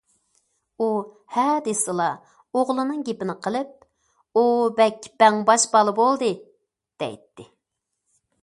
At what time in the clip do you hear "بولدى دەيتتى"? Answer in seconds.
6.01-7.51